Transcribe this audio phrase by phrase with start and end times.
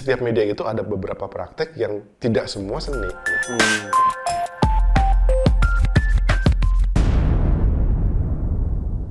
[0.00, 3.12] setiap media itu ada beberapa praktek yang tidak semua seni.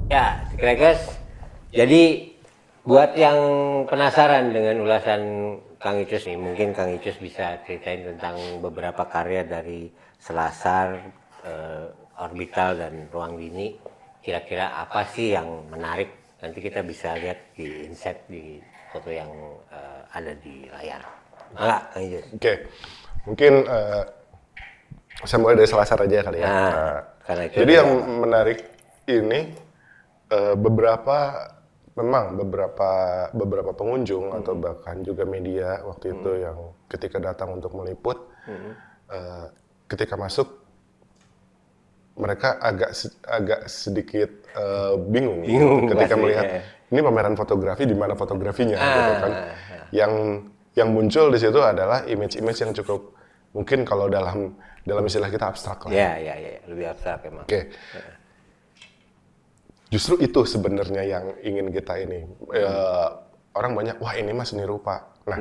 [0.10, 1.22] Ya, Gregers.
[1.70, 2.34] Jadi
[2.82, 3.38] buat yang
[3.86, 5.22] penasaran dengan ulasan
[5.78, 10.98] Kang Icus nih, mungkin Kang Icus bisa ceritain tentang beberapa karya dari Selasar,
[11.46, 11.86] eh,
[12.18, 13.78] Orbital dan Ruang Dini.
[14.26, 16.10] Kira-kira apa sih yang menarik?
[16.42, 18.58] Nanti kita bisa lihat di inset di
[18.90, 19.30] foto yang
[19.70, 21.02] eh, ada di layar.
[21.54, 22.26] Enggak, Icus?
[22.36, 22.54] Oke,
[23.26, 24.04] mungkin eh,
[25.26, 26.48] saya mulai dari Selasar aja kali ya.
[26.48, 27.90] Nah, Nah, karena itu jadi yang
[28.26, 28.60] menarik
[29.10, 29.40] ini
[30.30, 31.18] eh, beberapa
[31.98, 32.92] memang beberapa
[33.36, 36.58] beberapa pengunjung atau bahkan juga media waktu itu yang
[36.88, 38.18] ketika datang untuk meliput
[39.12, 39.46] eh,
[39.90, 40.48] ketika masuk
[42.20, 42.92] mereka agak
[43.26, 46.62] agak sedikit eh, bingung, Bingung ketika melihat ya.
[46.90, 49.32] Ini pameran fotografi di mana fotografinya Ah, gitu kan
[49.90, 50.14] yang
[50.78, 53.14] yang muncul di situ adalah image-image yang cukup
[53.54, 54.54] mungkin kalau dalam
[54.86, 55.92] dalam istilah kita abstrak lah.
[55.92, 57.46] Ya, ya, ya, lebih abstrak emang.
[57.46, 57.70] Oke.
[59.90, 62.26] Justru itu sebenarnya yang ingin kita ini.
[62.54, 63.08] Eh,
[63.58, 65.02] orang banyak, wah ini mah seni rupa.
[65.26, 65.40] Nah,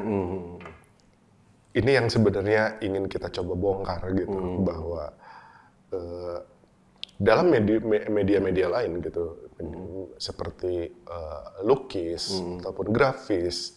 [1.77, 5.12] ini yang sebenarnya ingin kita coba bongkar gitu bahwa
[5.92, 6.39] eh,
[7.19, 9.50] dalam medi- me- media-media lain gitu,
[10.16, 12.30] seperti eh, lukis
[12.62, 13.75] ataupun grafis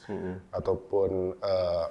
[0.53, 1.09] ataupun
[1.41, 1.87] eh,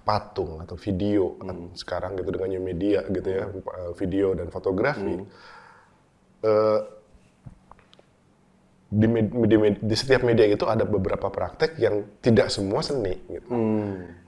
[0.00, 1.36] patung atau video
[1.74, 5.20] sekarang gitu dengan new media gitu ya eh, video dan fotografi.
[6.40, 6.80] Eh,
[8.90, 13.14] di, med- di, med- di setiap media itu ada beberapa praktek yang tidak semua seni
[13.28, 13.46] gitu.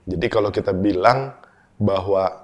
[0.05, 1.35] Jadi kalau kita bilang
[1.75, 2.42] bahwa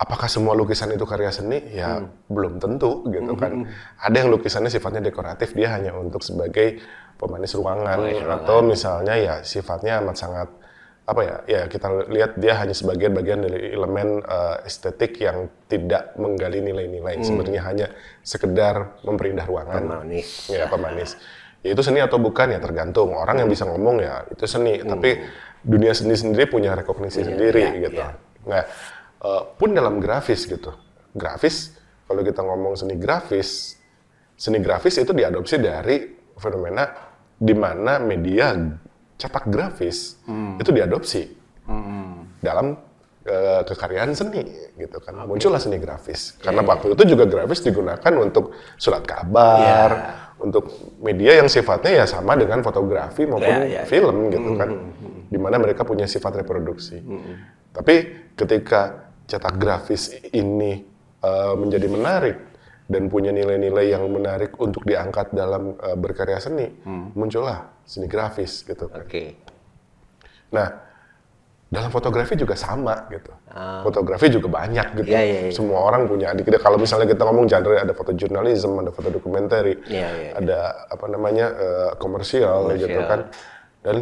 [0.00, 1.60] apakah semua lukisan itu karya seni?
[1.76, 2.00] Ya
[2.32, 3.68] belum tentu gitu kan.
[4.00, 6.80] Ada yang lukisannya sifatnya dekoratif dia hanya untuk sebagai
[7.20, 8.00] pemanis ruangan.
[8.00, 8.40] Pemanis ruangan.
[8.40, 10.48] atau misalnya ya sifatnya amat sangat
[11.04, 16.16] apa ya ya kita lihat dia hanya sebagian bagian dari elemen eh, estetik yang tidak
[16.16, 17.20] menggali nilai-nilai.
[17.20, 17.86] Sebenarnya hanya
[18.24, 19.84] sekedar memperindah ruangan.
[19.84, 20.48] Pemanis.
[20.48, 21.20] ya pemanis.
[21.60, 22.56] Ya itu seni atau bukan?
[22.56, 23.12] Ya tergantung.
[23.12, 24.80] Orang yang bisa ngomong ya itu seni.
[24.80, 25.20] Tapi
[25.60, 28.00] dunia seni sendiri punya rekognisi sendiri iya, gitu.
[28.00, 28.16] iya.
[28.48, 28.64] nah
[29.24, 30.72] eh, pun dalam grafis gitu.
[31.14, 31.76] Grafis
[32.08, 33.78] kalau kita ngomong seni grafis
[34.40, 36.88] seni grafis itu diadopsi dari fenomena
[37.36, 38.56] di mana media
[39.20, 40.16] cetak grafis.
[40.56, 41.28] Itu diadopsi
[42.40, 42.72] dalam
[43.28, 44.40] eh, kekaryaan seni
[44.80, 45.28] gitu kan.
[45.28, 46.40] Muncullah seni grafis.
[46.40, 50.12] Karena waktu itu juga grafis digunakan untuk surat kabar Iya.
[50.40, 50.64] untuk
[51.04, 53.82] media yang sifatnya ya sama dengan fotografi maupun iya, iya.
[53.84, 54.72] film gitu kan.
[55.28, 56.96] Di mana mereka punya sifat reproduksi.
[57.76, 57.94] Tapi
[58.40, 60.82] ketika cetak grafis ini
[61.22, 62.36] eh, menjadi menarik
[62.90, 66.66] dan punya nilai-nilai yang menarik untuk diangkat dalam eh, berkarya seni
[67.14, 69.38] muncullah seni grafis gitu kan Oke.
[70.50, 70.66] Nah,
[71.70, 73.30] dalam fotografi juga sama gitu.
[73.54, 73.86] Ah.
[73.86, 75.06] Fotografi juga banyak gitu.
[75.14, 75.52] Iya, iya, iya.
[75.54, 76.34] Semua orang punya.
[76.34, 80.30] Adik kalau misalnya kita ngomong genre ada foto jurnalisme, ada foto dokumenter, Iya, iya, iya.
[80.34, 80.58] ada
[80.90, 83.06] apa namanya eh, komersial, gitu Komersial.
[83.06, 83.20] kan.
[83.86, 83.96] Dan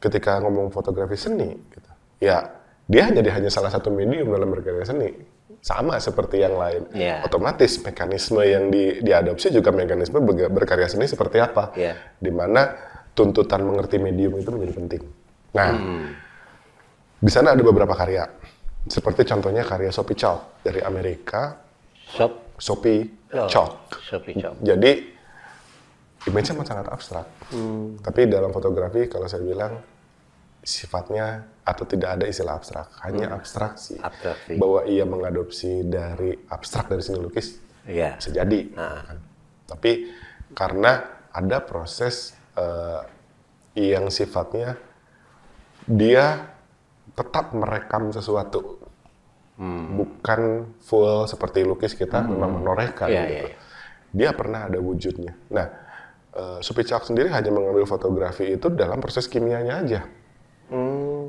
[0.00, 1.90] ketika ngomong fotografi seni, gitu,
[2.24, 2.40] ya
[2.90, 5.14] dia hanya hanya salah satu medium dalam berkarya seni.
[5.62, 6.90] Sama seperti yang lain.
[6.90, 7.22] Iya.
[7.22, 10.18] Otomatis mekanisme yang di, diadopsi juga mekanisme
[10.50, 11.70] berkarya seni seperti apa.
[11.78, 11.94] Iya.
[12.18, 12.74] Di mana
[13.14, 15.02] tuntutan mengerti medium itu menjadi penting.
[15.54, 15.70] Nah,
[17.20, 18.26] di sana ada beberapa karya.
[18.90, 21.62] Seperti contohnya karya Sophie Chalk dari Amerika.
[22.10, 22.58] Shop.
[22.58, 23.86] Sophie Oh, Chalk.
[24.58, 25.06] Jadi,
[26.26, 27.26] image-nya sangat abstrak.
[28.02, 29.78] Tapi dalam fotografi, kalau saya bilang,
[30.60, 32.88] sifatnya atau tidak ada istilah abstrak.
[33.04, 33.96] Hanya abstraksi.
[34.00, 34.60] Abstraksi.
[34.60, 37.56] Bahwa ia mengadopsi dari abstrak dari seni lukis,
[37.88, 38.20] Iya.
[38.20, 38.60] bisa jadi.
[38.76, 39.18] kan.
[39.66, 39.92] Tapi
[40.52, 41.00] karena
[41.30, 43.02] ada proses eh,
[43.78, 44.76] yang sifatnya
[45.86, 46.50] dia
[47.14, 48.80] tetap merekam sesuatu,
[49.96, 53.08] bukan full seperti lukis kita memang menorehkan.
[53.08, 53.32] Iya, gitu.
[53.32, 53.56] iya, iya.
[54.10, 55.36] Dia pernah ada wujudnya.
[55.54, 55.66] Nah,
[56.34, 60.00] uh, Sophie Chalk sendiri hanya mengambil fotografi itu dalam proses kimianya aja.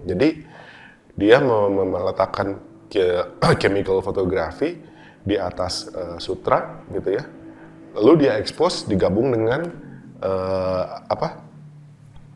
[0.02, 0.30] Jadi
[1.14, 2.58] dia me- me- meletakkan
[2.88, 4.78] ke- chemical fotografi
[5.22, 7.24] di atas eh, sutra gitu ya.
[7.98, 9.68] Lalu dia expose digabung dengan
[10.18, 11.50] eh, apa?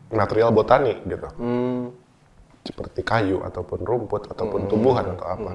[0.06, 1.26] material botani gitu.
[2.62, 5.50] Seperti kayu ataupun rumput ataupun tumbuhan atau apa.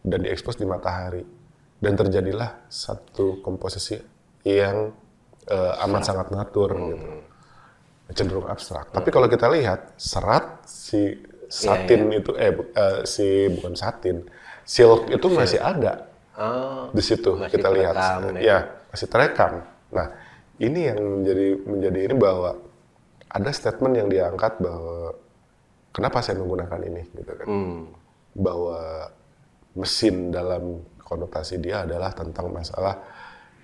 [0.00, 1.20] Dan diekspos di matahari.
[1.76, 3.96] Dan terjadilah satu komposisi
[4.42, 4.92] yang
[5.44, 7.06] eh, amat sangat natur gitu
[8.12, 8.90] cenderung abstrak.
[8.90, 11.14] Tapi kalau kita lihat serat si
[11.46, 14.22] satin itu eh, bu- eh, si bukan satin,
[14.62, 16.06] silk itu masih ada
[16.40, 17.94] Oh, di situ Masih kita lihat.
[17.94, 18.40] ya.
[18.40, 18.58] Ya,
[18.88, 19.60] masih terekam.
[19.92, 20.08] Nah,
[20.56, 22.50] ini yang menjadi menjadi ini bahwa
[23.28, 25.12] ada statement yang diangkat bahwa
[25.92, 27.92] kenapa saya menggunakan ini gitu kan Hmm.
[28.32, 29.10] bahwa
[29.76, 32.96] mesin dalam konotasi dia adalah tentang masalah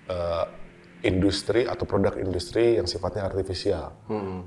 [0.06, 0.44] eh,
[1.04, 3.93] industri atau produk industri yang sifatnya artifisial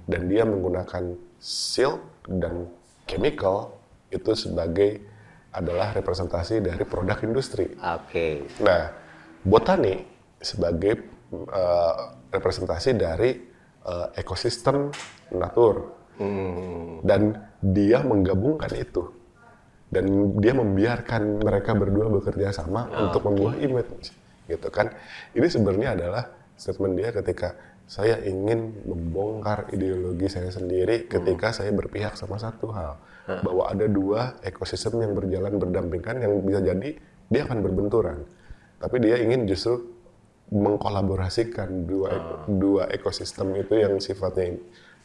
[0.09, 2.65] dan dia menggunakan silk dan
[3.05, 3.77] chemical
[4.09, 5.01] itu sebagai
[5.49, 7.73] adalah representasi dari produk industri.
[7.77, 8.45] Oke.
[8.61, 8.89] Nah,
[9.45, 10.01] botani
[10.41, 10.93] sebagai
[11.33, 11.95] eh,
[12.33, 13.31] representasi dari
[13.85, 14.89] eh, ekosistem
[15.33, 16.99] natur Hmm.
[16.99, 19.07] dan dia menggabungkan itu
[19.87, 24.11] dan dia membiarkan mereka berdua bekerja sama untuk membuat image
[24.51, 24.91] gitu kan
[25.31, 26.27] ini sebenarnya adalah
[26.59, 27.55] statement dia ketika
[27.89, 33.01] saya ingin membongkar ideologi saya sendiri ketika saya berpihak sama satu hal.
[33.29, 36.89] Bahwa ada dua ekosistem yang berjalan berdampingan yang bisa jadi
[37.29, 38.25] dia akan berbenturan.
[38.77, 39.85] Tapi dia ingin justru
[40.49, 42.09] mengkolaborasikan dua
[42.49, 44.57] dua ekosistem itu yang sifatnya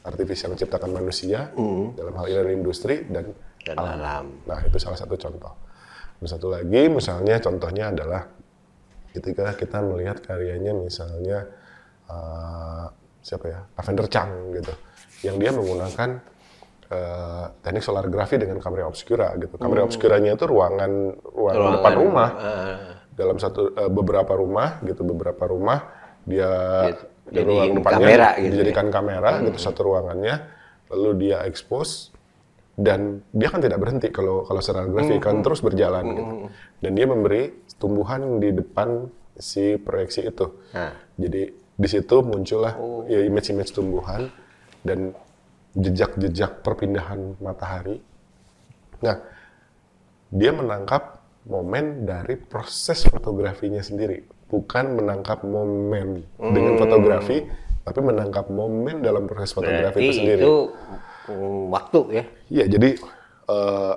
[0.05, 1.53] artifisial yang diciptakan manusia
[1.97, 3.33] dalam hal ini industri dan,
[3.65, 4.45] Dan alam.
[4.45, 5.53] Nah itu salah satu contoh.
[6.21, 8.29] Dan satu lagi misalnya contohnya adalah
[9.15, 11.47] ketika kita melihat karyanya misalnya
[12.11, 12.85] eh,
[13.23, 13.61] siapa ya?
[13.79, 14.75] Lavender Chang gitu,
[15.25, 16.11] yang dia menggunakan
[16.91, 19.55] eh, teknik solar grafi dengan kamera obscura gitu.
[19.57, 22.31] Kamera obscuranya itu ruangan ruangan, depan rumah.
[22.35, 25.87] Eh, dalam satu eh, beberapa rumah gitu beberapa rumah
[26.27, 26.51] dia
[27.25, 28.51] di Jadiin ruang depannya kamera gitu ya.
[28.53, 30.37] dijadikan kamera gitu satu ruangannya.
[30.93, 32.14] Lalu dia expose
[32.75, 36.33] dan dia kan tidak berhenti kalau kalau secara grafik kan terus berjalan gitu.
[36.83, 37.43] Dan dia memberi
[37.79, 39.07] tumbuhan di depan
[39.39, 40.47] si proyeksi itu.
[40.75, 40.95] Nah.
[41.15, 42.79] jadi di situ muncullah
[43.11, 44.31] ya image-image tumbuhan
[44.87, 45.15] dan
[45.75, 47.99] jejak-jejak perpindahan matahari.
[49.03, 49.19] Nah
[50.35, 57.45] dia menangkap momen dari proses fotografinya sendiri, bukan menangkap momen dengan fotografi,
[57.85, 60.43] tapi menangkap momen dalam proses fotografi berarti itu sendiri.
[60.43, 61.14] itu mm,
[61.71, 62.25] waktu ya.
[62.51, 62.89] Iya, jadi
[63.49, 63.95] eh,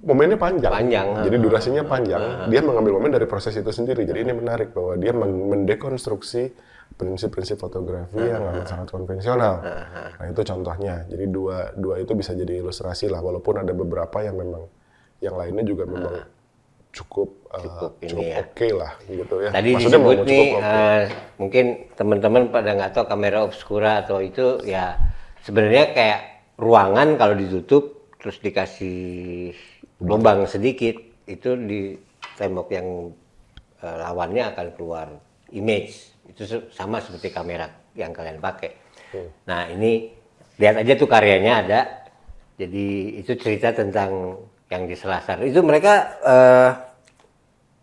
[0.00, 0.72] momennya panjang.
[0.72, 2.48] Panjang, Jadi durasinya panjang.
[2.48, 4.06] Dia mengambil momen dari proses itu sendiri.
[4.08, 6.52] Jadi ini menarik bahwa dia men- mendekonstruksi
[6.90, 9.62] prinsip-prinsip fotografi yang amat sangat konvensional.
[10.16, 11.04] Nah itu contohnya.
[11.08, 13.20] Jadi dua dua itu bisa jadi ilustrasi lah.
[13.20, 14.66] Walaupun ada beberapa yang memang
[15.20, 16.24] yang lainnya juga memang
[16.90, 18.36] cukup eh, Cukup ini cukup ya.
[18.42, 19.50] oke lah gitu ya.
[19.54, 20.66] Tadi Maksudnya disebut nih, cukup oke.
[20.66, 21.02] eh,
[21.38, 21.64] mungkin
[21.94, 24.98] teman-teman pada nggak tahu kamera obscura atau itu ya
[25.46, 26.20] sebenarnya kayak
[26.60, 29.50] ruangan kalau ditutup terus dikasih
[30.04, 31.96] lubang sedikit itu di
[32.36, 33.08] tembok yang
[33.80, 35.08] eh, lawannya akan keluar
[35.56, 37.66] image itu sama seperti kamera
[37.96, 38.70] yang kalian pakai.
[39.48, 40.12] Nah ini
[40.60, 41.80] lihat aja tuh karyanya ada.
[42.60, 44.36] Jadi itu cerita tentang
[44.68, 45.40] yang di Selasar.
[45.42, 46.70] Itu mereka eh,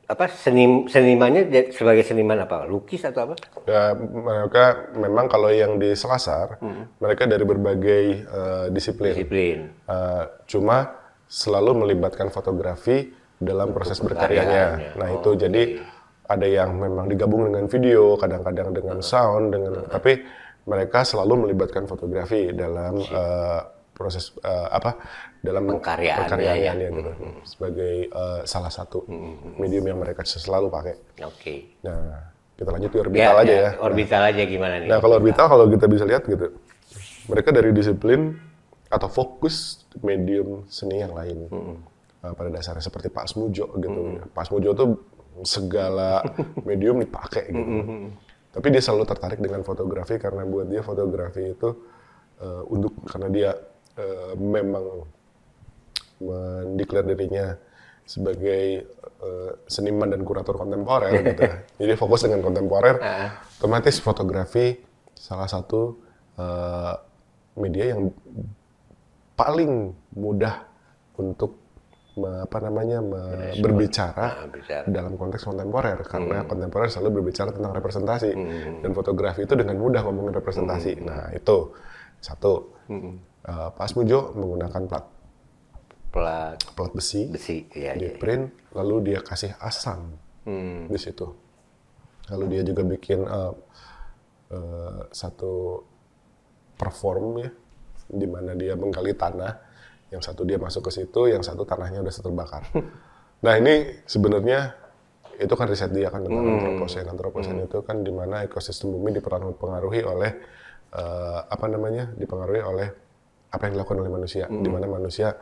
[0.07, 2.63] apa seni senimannya sebagai seniman apa?
[2.63, 3.35] Lukis atau apa?
[3.67, 6.63] Ya, mereka memang kalau yang di Selasar,
[7.03, 9.11] mereka dari berbagai eh, disiplin.
[9.11, 9.57] disiplin.
[9.83, 10.95] Eh, cuma
[11.27, 14.95] selalu melibatkan fotografi dalam proses berkaryanya.
[14.95, 15.83] Nah itu jadi
[16.27, 20.23] ada yang memang digabung dengan video, kadang-kadang dengan sound, dengan tapi
[20.67, 23.61] mereka selalu melibatkan fotografi dalam eh,
[23.97, 25.01] proses eh, apa
[25.41, 27.11] dalam Pengkaryaannya perkaryaannya gitu
[27.49, 29.03] sebagai eh, salah satu
[29.57, 30.95] medium yang mereka selalu pakai.
[31.25, 33.69] oke Nah kita lanjut ke orbital aja ya.
[33.81, 36.57] orbital aja gimana nih Nah, kalau orbital kalau kita bisa lihat gitu,
[37.29, 38.33] mereka dari disiplin
[38.89, 41.37] atau fokus medium seni yang lain.
[42.17, 44.25] Uh, pada dasarnya seperti Pak Smujo gitu.
[44.33, 44.89] Pak Smujo tuh
[45.45, 46.25] segala
[46.67, 47.73] medium dipakai gitu.
[48.57, 51.69] Tapi dia selalu tertarik dengan fotografi karena buat dia fotografi itu
[52.41, 53.49] uh, untuk karena dia
[53.97, 55.05] uh, memang
[56.17, 57.53] mendeklar dirinya
[58.01, 58.87] sebagai
[59.19, 61.43] eh, seniman dan kurator kontemporer gitu.
[61.83, 62.95] Jadi fokus dengan kontemporer,
[63.53, 64.79] otomatis fotografi
[65.11, 65.99] salah satu
[66.33, 66.93] eh,
[67.55, 68.09] media yang
[69.35, 70.65] paling mudah
[71.15, 71.59] untuk
[72.15, 74.85] me- apa namanya me- berbicara Nah, bicara.
[74.87, 75.99] dalam konteks kontemporer.
[76.01, 78.29] Karena kontemporer selalu berbicara tentang representasi.
[78.81, 81.03] Dan fotografi itu dengan mudah ngomongin representasi.
[81.03, 81.75] Nah itu.
[82.17, 82.73] Satu.
[83.47, 85.05] Eh, Pak Asmujo menggunakan plat
[86.11, 88.19] plat plat besi, besi ya, di ya.
[88.19, 90.87] print, lalu dia kasih asam Hmm.
[90.87, 91.27] di situ.
[92.31, 93.53] Lalu dia juga bikin eh,
[94.51, 95.83] eh, satu
[96.75, 97.51] perform ya,
[98.07, 99.63] di mana dia menggali tanah.
[100.07, 102.63] Yang satu dia masuk ke situ, yang satu tanahnya udah terbakar.
[103.43, 104.71] nah ini sebenarnya
[105.35, 107.05] itu kan riset dia kan tentang antroposen.
[107.11, 110.31] Antroposen itu kan di mana ekosistem bumi dipengaruhi oleh
[110.95, 112.11] eh, apa namanya?
[112.15, 112.87] dipengaruhi oleh
[113.57, 114.45] apa yang dilakukan oleh manusia.
[114.45, 115.33] Di mana manusia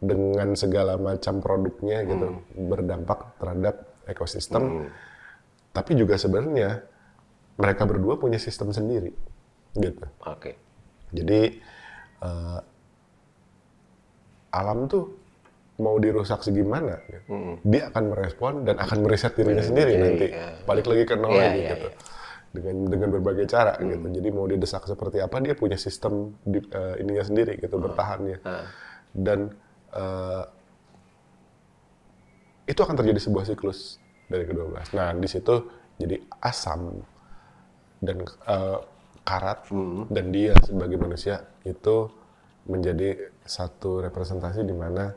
[0.00, 3.74] dengan segala macam produknya gitu berdampak terhadap
[4.08, 4.88] ekosistem.
[5.70, 6.82] Tapi juga sebenarnya
[7.60, 9.12] mereka berdua punya sistem sendiri
[9.76, 10.02] gitu.
[10.24, 10.56] oke
[11.12, 11.40] Jadi
[12.24, 12.58] eh,
[14.50, 15.04] alam tuh
[15.80, 17.56] mau dirusak segimana, gitu.
[17.64, 20.26] dia akan merespon dan akan meriset dirinya sendiri Jadi, nanti.
[20.28, 20.48] ya.
[20.68, 21.88] Balik lagi ke nol Iya, lagi iya, gitu.
[21.88, 21.96] iya.
[22.50, 24.06] Dengan dengan berbagai cara gitu.
[24.10, 28.38] Jadi mau didesak seperti apa dia punya sistem di, eh, ininya sendiri gitu bertahannya.
[29.14, 29.54] Dan
[29.94, 30.44] eh,
[32.70, 33.98] itu akan terjadi sebuah siklus
[34.30, 34.94] dari ke-12.
[34.94, 35.54] Nah, di situ
[35.98, 37.02] jadi asam
[38.00, 38.78] dan eh,
[39.26, 39.68] karat
[40.08, 42.08] dan dia sebagai manusia itu
[42.66, 45.12] menjadi satu representasi di mana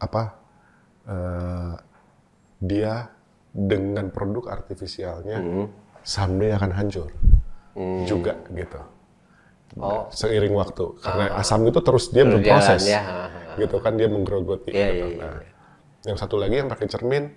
[0.00, 0.22] apa
[1.06, 1.74] eh,
[2.60, 3.08] dia
[3.50, 5.38] dengan produk artifisialnya
[6.02, 7.08] someday akan hancur
[8.04, 8.80] juga gitu.
[9.78, 10.10] Oh.
[10.10, 13.00] Seiring waktu karena asam itu terus dia Terus berproses ya.
[13.00, 15.06] Ha, ha, gitu kan dia menggerogoti Iya, gitu.
[15.06, 15.40] iya, iya, Nah,
[16.02, 17.30] yang satu lagi yang pakai cermin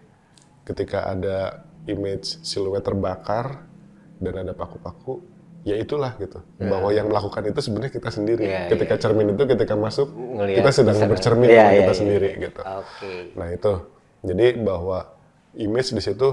[0.65, 3.70] ketika ada image siluet terbakar
[4.17, 5.22] dan ada paku-paku
[5.62, 9.77] ya itulah gitu bahwa yang melakukan itu sebenarnya kita sendiri Iya, ketika cermin itu ketika
[9.77, 12.00] masuk Ngelihat kita sedang bisa- bercermin Iya, iya, kita iya.
[12.01, 13.13] sendiri gitu Oke.
[13.38, 13.74] nah itu
[14.25, 15.05] jadi bahwa
[15.53, 16.29] image di situ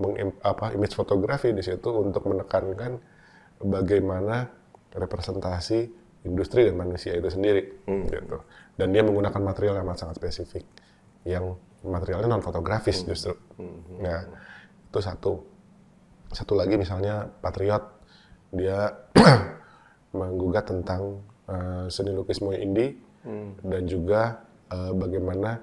[0.00, 3.00] mengim- apa image fotografi di situ untuk menekankan
[3.62, 4.48] bagaimana
[4.92, 5.78] representasi
[6.24, 8.38] industri dan manusia itu sendiri gitu.
[8.78, 10.64] Dan dia menggunakan material yang sangat spesifik
[11.22, 13.34] yang materialnya non fotografis justru.
[13.98, 14.26] Nah
[14.90, 15.32] itu satu.
[16.32, 17.84] Satu lagi misalnya patriot
[18.56, 18.88] dia
[20.16, 22.96] menggugat tentang eh, seni lukisme indie
[23.60, 24.40] dan juga
[24.72, 25.60] eh, bagaimana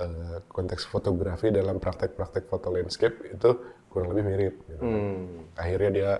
[0.00, 3.50] eh, konteks fotografi dalam praktek-praktek foto landscape itu
[3.88, 4.54] kurang lebih mirip.
[4.66, 4.82] gitu.
[5.54, 6.10] Akhirnya dia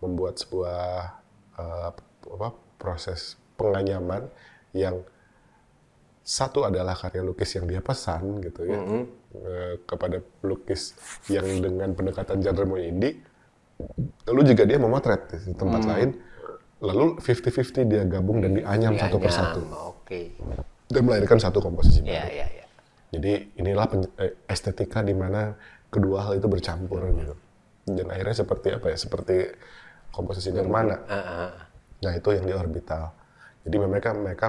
[0.00, 0.82] membuat sebuah
[1.58, 1.90] eh,
[2.28, 4.30] apa, proses penganyaman
[4.72, 5.02] yang
[6.22, 8.76] satu adalah karya lukis yang dia pesan gitu ya
[9.32, 10.92] eh, kepada pelukis
[11.32, 13.16] yang dengan pendekatan genre indie
[14.28, 16.12] lalu juga dia memotret di tempat lain
[16.84, 20.36] lalu 50-50 dia gabung dan dianyam satu Dianyam, persatu Oke.
[20.92, 22.30] dan melahirkan satu komposisi Iya, baru.
[22.36, 22.64] iya, iya.
[23.08, 23.86] Jadi inilah
[24.20, 25.56] eh, estetika di mana
[25.88, 27.34] kedua hal itu bercampur gitu.
[27.88, 28.96] Dan akhirnya seperti apa ya?
[29.00, 29.36] Seperti
[30.12, 30.96] komposisi nirmana.
[31.08, 31.52] Ah, ah.
[32.04, 33.12] Nah itu yang di orbital.
[33.64, 34.46] Jadi mereka mereka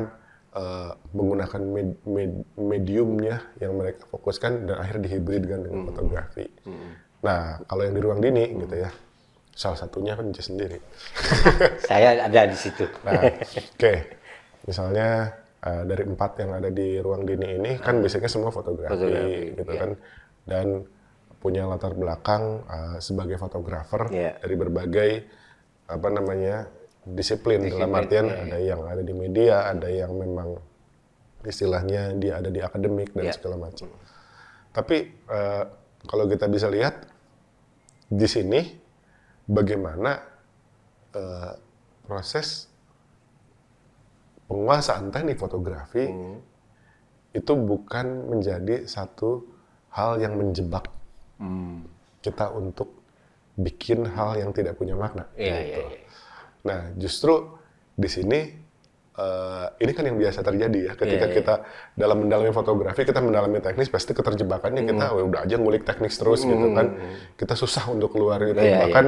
[0.52, 6.46] eh, menggunakan med- med- mediumnya yang mereka fokuskan dan akhirnya dihibridkan dengan fotografi.
[7.24, 8.92] Nah kalau yang di ruang dini gitu ya,
[9.56, 10.80] salah satunya kan sendiri.
[11.90, 12.88] Saya ada di situ.
[13.08, 13.24] Nah,
[13.76, 13.94] oke.
[14.68, 15.32] Misalnya
[15.66, 19.72] eh, dari empat yang ada di ruang dini ini kan basicnya semua fotografi, Fotografi, gitu
[19.74, 19.82] iya.
[19.82, 19.92] kan.
[20.48, 20.68] Dan
[21.40, 24.32] punya latar belakang eh, sebagai fotografer Iya.
[24.44, 25.12] dari berbagai
[25.90, 26.68] apa namanya
[27.08, 30.60] disiplin, dalam Disiplin, artian iya, ada yang ada di media, ada yang memang
[31.42, 33.34] istilahnya dia ada di akademik dan Iya.
[33.40, 33.88] segala macam.
[34.76, 35.64] Tapi eh,
[36.06, 37.08] kalau kita bisa lihat
[38.10, 38.62] di sini
[39.50, 40.22] bagaimana
[41.16, 41.54] eh,
[42.06, 42.69] proses
[44.50, 46.10] penguasaan teknik fotografi
[47.30, 49.46] itu bukan menjadi satu
[49.94, 50.90] hal yang menjebak
[52.20, 53.00] kita untuk
[53.56, 55.30] bikin hal yang tidak punya makna.
[55.36, 55.70] Iya, gitu.
[55.70, 56.00] iya, iya.
[56.66, 57.56] Nah, justru
[57.94, 58.40] di sini
[59.20, 61.38] eh, ini kan yang biasa terjadi ya ketika Iya, iya.
[61.44, 61.54] kita
[61.94, 65.16] dalam mendalami fotografi kita mendalami teknis pasti keterjebakannya kita Hmm.
[65.20, 66.96] "Wah, udah aja ngulik teknis terus gitu kan
[67.36, 69.06] kita susah untuk keluar gitu Iya, iya, bahkan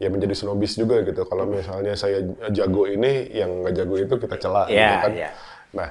[0.00, 1.28] ya menjadi snobis juga gitu.
[1.28, 5.12] Kalau misalnya saya jago ini yang nggak jago itu kita celah gitu Iya, kan.
[5.12, 5.30] iya.
[5.70, 5.86] nah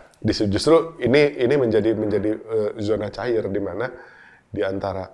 [0.51, 3.88] justru ini ini menjadi menjadi eh, zona cair di mana
[4.51, 5.08] di antara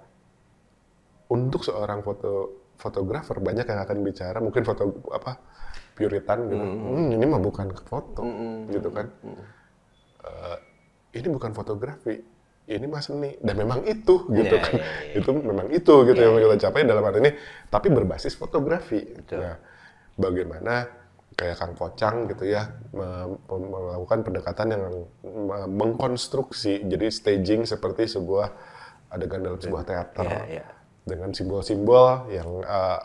[1.30, 5.38] untuk seorang foto fotografer banyak yang akan bicara mungkin foto apa
[5.94, 6.66] puritan gitu.
[6.66, 8.26] "Hmm, ini mah bukan foto
[8.68, 9.06] gitu kan.
[10.26, 10.58] Eh,
[11.16, 12.16] ini bukan fotografi
[12.68, 15.14] ini mah seni dan memang itu gitu Iya, kan iya, iya.
[15.22, 17.32] itu memang itu gitu yang kita capai dalam arti ini
[17.68, 19.56] tapi berbasis fotografi nah
[20.16, 20.90] bagaimana
[21.32, 24.84] kayak Kang Pocang gitu ya me- me- melakukan pendekatan yang
[25.22, 28.50] me- mengkonstruksi jadi staging seperti sebuah
[29.12, 30.66] adegan dalam sebuah teater Iya, iya.
[31.04, 33.02] dengan simbol-simbol yang eh,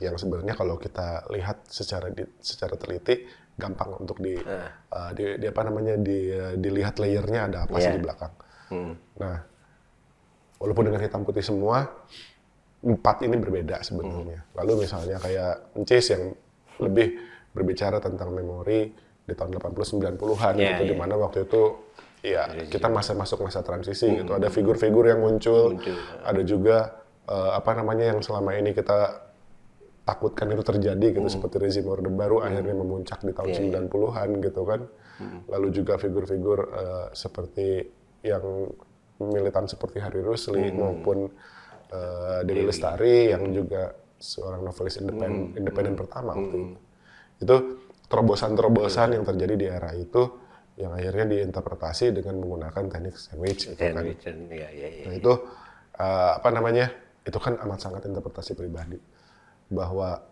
[0.00, 3.24] yang sebenarnya kalau kita lihat secara di- secara teliti
[3.54, 4.70] gampang untuk di, eh,
[5.12, 7.96] di, di apa namanya di, eh, dilihat layernya ada apa sih Iya.
[7.96, 8.32] di belakang.
[8.70, 8.94] Hmm.
[9.18, 9.36] Nah,
[10.62, 11.84] walaupun dengan hitam putih semua,
[12.80, 14.46] empat ini berbeda sebenarnya.
[14.56, 16.32] Lalu misalnya kayak Encis yang
[16.80, 17.20] lebih
[17.52, 18.88] berbicara tentang memori
[19.26, 20.90] di tahun 80-90-an Iya, gitu, iya.
[20.90, 21.62] di mana waktu itu
[22.20, 24.32] ya kita masa masuk masa transisi gitu.
[24.32, 29.28] Ada figur-figur yang muncul, Muncul, ada juga eh, apa namanya yang selama ini kita
[30.04, 33.50] takutkan itu terjadi gitu seperti rezim orde baru akhirnya memuncak di tahun
[33.86, 34.80] 90-an gitu kan.
[35.52, 37.68] Lalu juga figur-figur eh, seperti
[38.20, 38.68] yang
[39.20, 41.28] militan seperti Hari Rusli maupun
[41.92, 46.78] eh, Dewi Lestari yang juga seorang novelis independen independen pertama waktu itu.
[47.40, 47.56] Itu
[48.10, 50.28] terobosan-terobosan yang terjadi di era itu
[50.80, 54.04] yang akhirnya diinterpretasi dengan menggunakan teknik sandwich gitu kan.
[54.48, 55.04] Ya, ya, ya.
[55.08, 55.32] Nah, itu
[56.00, 56.88] uh, apa namanya?
[57.20, 58.96] Itu kan amat sangat interpretasi pribadi
[59.68, 60.24] bahwa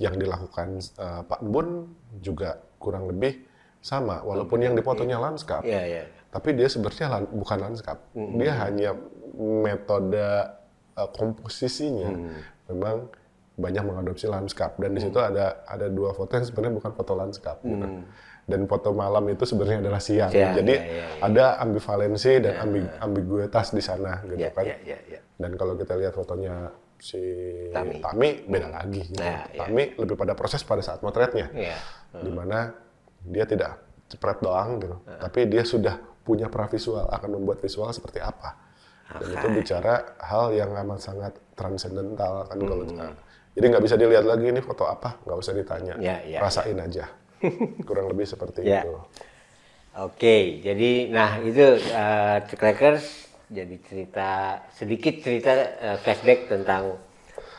[0.00, 1.92] yang dilakukan uh, Pak Bun
[2.24, 3.44] juga kurang lebih
[3.78, 5.62] sama walaupun yang dipotonya lanskap.
[5.62, 6.02] Iya, iya.
[6.28, 7.98] Tapi dia sebenarnya lan- bukan lanskap.
[8.12, 8.90] Dia hanya
[9.38, 10.26] metode
[10.94, 12.10] uh, komposisinya
[12.66, 13.08] memang
[13.58, 17.56] banyak mengadopsi lanskap dan di situ ada ada dua foto yang sebenarnya bukan foto lanskap
[17.62, 17.86] gitu.
[18.48, 20.32] Dan foto malam itu sebenarnya adalah siang.
[20.32, 21.06] Siang, Jadi ya, ya, ya.
[21.20, 24.64] ada ambivalensi dan ambi- ambiguitas di sana gitu Iya, kan.
[24.64, 25.20] iya, iya, iya.
[25.36, 27.20] Dan kalau kita lihat fotonya si
[27.68, 28.00] Tami.
[28.00, 29.04] Tami, beda lagi.
[29.04, 29.20] Gitu.
[29.20, 29.58] Nah, iya.
[29.60, 31.76] Tami lebih pada proses pada saat motretnya, Iya.
[32.14, 32.72] di mana
[33.20, 38.52] dia tidak cepret doang gitu, tapi dia sudah punya pravisual akan membuat visual seperti apa.
[39.08, 42.84] Dan itu bicara hal yang amat sangat transendental kan kalau
[43.56, 47.10] jadi nggak bisa dilihat lagi ini foto apa, nggak usah ditanya, Ya, ya, rasain aja.
[47.88, 48.86] Kurang lebih seperti Ya.
[48.86, 48.94] itu.
[49.98, 55.50] Oke, jadi nah itu uh, Crackers jadi cerita sedikit cerita
[55.82, 57.02] uh, flashback tentang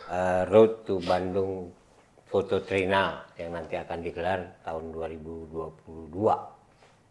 [0.07, 1.75] uh, Road to Bandung
[2.31, 6.15] Foto Trina yang nanti akan digelar tahun 2022.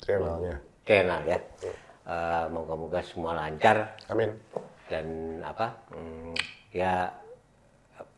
[0.00, 0.56] Triangelnya.
[0.88, 1.38] Trienal ya.
[2.08, 4.32] Uh, Moga-moga semua lancar Amin.
[4.88, 5.04] dan
[5.44, 6.32] apa hmm,
[6.72, 7.12] ya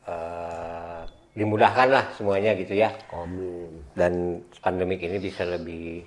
[0.07, 1.03] uh,
[1.35, 3.83] dimudahkan lah semuanya gitu ya Amin.
[3.95, 6.03] dan pandemik ini bisa lebih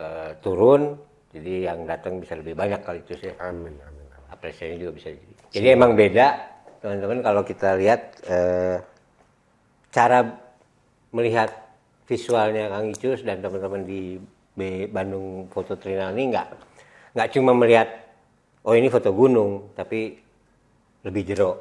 [0.00, 0.96] eh, turun
[1.28, 3.76] jadi yang datang bisa lebih banyak kali itu sih Amin.
[3.84, 4.04] Amin.
[4.08, 4.32] amin.
[4.32, 6.26] apresiasinya juga bisa jadi jadi emang beda
[6.80, 8.76] teman-teman kalau kita lihat eh,
[9.92, 10.18] cara
[11.12, 11.52] melihat
[12.08, 14.18] visualnya Kang Icus dan teman-teman di
[14.54, 16.48] B Bandung Foto Trinal ini nggak
[17.14, 17.88] nggak cuma melihat
[18.64, 20.18] oh ini foto gunung tapi
[21.04, 21.52] lebih jero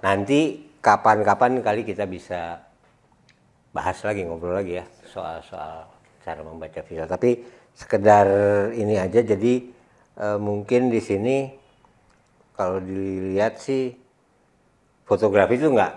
[0.00, 2.62] nanti kapan-kapan kali kita bisa
[3.70, 5.86] bahas lagi ngobrol lagi ya soal-soal
[6.24, 7.08] cara membaca visual.
[7.08, 7.30] Tapi
[7.72, 8.26] sekedar
[8.74, 9.54] ini aja jadi
[10.18, 11.36] eh, mungkin di sini
[12.56, 13.94] kalau dilihat sih
[15.08, 15.94] fotografi itu nggak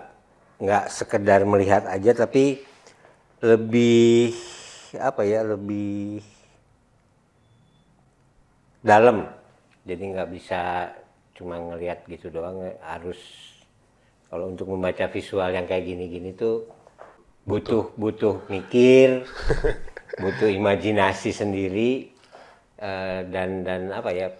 [0.64, 2.62] nggak sekedar melihat aja tapi
[3.44, 4.32] lebih
[4.98, 6.22] apa ya lebih
[8.84, 9.26] dalam.
[9.84, 10.92] Jadi nggak bisa
[11.34, 13.18] cuma ngelihat gitu doang harus
[14.30, 16.62] kalau untuk membaca visual yang kayak gini-gini tuh
[17.44, 19.26] butuh butuh mikir
[20.22, 22.14] butuh imajinasi sendiri
[22.78, 24.30] eh, dan dan apa ya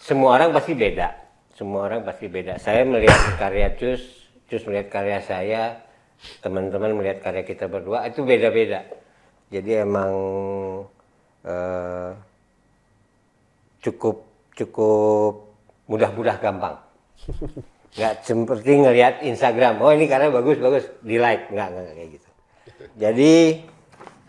[0.00, 1.08] semua orang pasti beda.
[1.54, 2.58] Semua orang pasti beda.
[2.58, 4.02] Saya melihat karya Cus
[4.48, 5.80] Cus melihat karya saya
[6.40, 9.03] teman-teman melihat karya kita berdua itu beda-beda
[9.52, 10.12] jadi emang
[11.44, 12.10] eh,
[13.84, 14.24] cukup
[14.56, 15.34] cukup
[15.90, 16.76] mudah-mudah gampang.
[17.96, 20.84] Nggak seperti ngelihat Instagram oh ini karena bagus bagus.
[21.04, 21.52] Di like.
[21.52, 22.28] Nggak nggak kayak gitu.
[22.98, 23.32] Jadi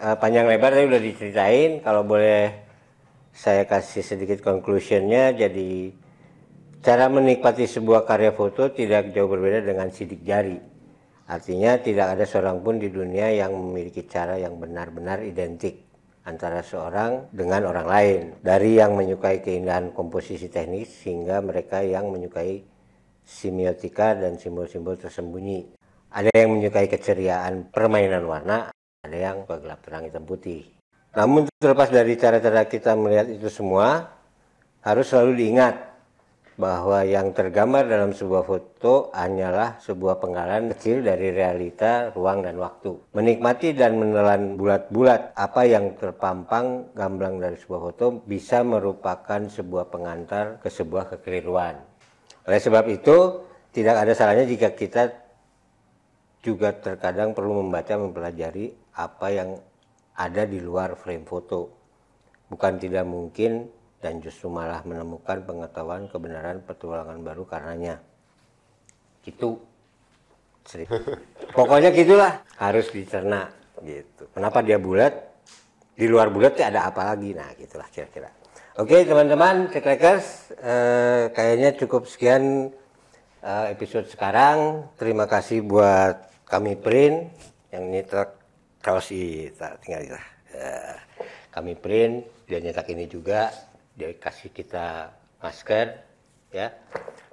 [0.03, 1.71] eh, panjang lebar tadi udah diceritain.
[1.81, 2.65] Kalau boleh
[3.35, 5.91] saya kasih sedikit conclusionnya jadi
[6.79, 10.74] cara menikmati sebuah karya foto tidak jauh berbeda dengan sidik jari
[11.25, 15.85] artinya tidak ada seorang pun di dunia yang memiliki cara yang benar-benar identik
[16.25, 22.65] antara seorang dengan orang lain dari yang menyukai keindahan komposisi teknis hingga mereka yang menyukai
[23.25, 25.77] semiotika dan simbol-simbol tersembunyi.
[26.13, 28.69] Ada yang menyukai keceriaan permainan warna,
[29.03, 30.65] ada yang gelap terang hitam putih.
[31.13, 34.13] Namun terlepas dari cara-cara kita melihat itu semua,
[34.85, 35.94] harus selalu diingat
[36.55, 42.95] bahwa yang tergambar dalam sebuah foto hanyalah sebuah penggalan kecil dari realita, ruang, dan waktu.
[43.11, 50.63] Menikmati dan menelan bulat-bulat apa yang terpampang gamblang dari sebuah foto bisa merupakan sebuah pengantar
[50.63, 51.75] ke sebuah kekeliruan.
[52.47, 53.43] Oleh sebab itu,
[53.75, 55.11] tidak ada salahnya jika kita
[56.39, 59.59] juga terkadang perlu membaca, mempelajari apa yang
[60.15, 61.73] ada di luar frame foto.
[62.47, 63.67] Bukan tidak mungkin
[64.05, 67.97] dan justru malah menemukan pengetahuan kebenaran petualangan baru karenanya.
[69.25, 69.57] Itu
[70.61, 71.01] cerita.
[71.57, 73.49] Pokoknya gitulah harus dicerna
[73.81, 74.29] gitu.
[74.29, 75.09] Kenapa dia bulat?
[75.97, 77.33] Di luar bulat ada apa lagi?
[77.33, 78.29] Nah, gitulah kira-kira.
[78.77, 82.69] Oke, teman-teman, Cekrekers, eh, kayaknya cukup sekian
[83.41, 84.85] eh, episode sekarang.
[85.01, 87.33] Terima kasih buat kami print
[87.73, 88.37] yang nyetak
[88.85, 90.21] kaos tinggal kita.
[90.53, 90.95] Eh,
[91.49, 93.49] kami print, dia nyetak ini juga,
[93.95, 95.87] dia kasih kita masker,
[96.51, 96.71] ya.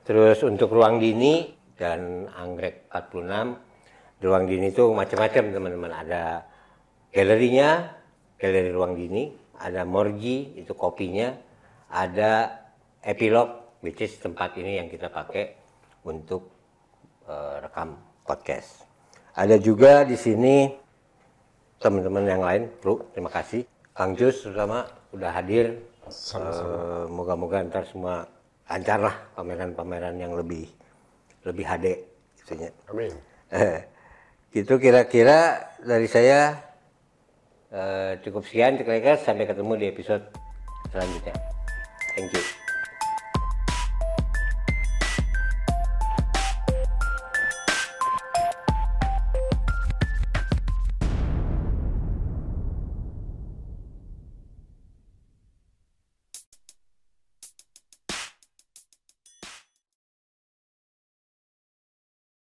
[0.03, 5.93] Terus untuk ruang dini dan anggrek 46, di ruang dini itu macam-macam teman-teman.
[5.95, 6.23] Ada
[7.11, 7.91] galerinya,
[8.39, 11.35] galeri ruang dini, ada morgi itu kopinya,
[11.91, 12.63] ada
[13.03, 15.59] epilog which is tempat ini yang kita pakai
[16.07, 16.51] untuk
[17.27, 18.87] eh, rekam podcast.
[19.35, 20.71] Ada juga di sini
[21.83, 23.72] teman-teman yang lain, Bro, terima kasih.
[23.93, 25.77] Kang Jus terutama udah hadir.
[26.09, 26.77] Sama-sama.
[26.77, 28.25] Eh, Moga-moga ntar semua
[28.67, 30.67] lancar lah pameran-pameran yang lebih
[31.45, 31.87] lebih HD
[32.41, 32.71] itunya.
[32.89, 33.13] Amin.
[33.53, 33.85] Eh,
[34.57, 36.57] gitu kira-kira dari saya
[37.69, 40.25] eh, cukup sekian Ceklekas sampai ketemu di episode
[40.89, 41.37] selanjutnya.
[42.17, 42.62] Thank you.